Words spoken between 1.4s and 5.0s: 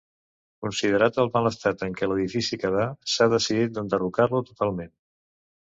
estat en què l'edifici quedà, s'ha decidit d'enderrocar-lo totalment.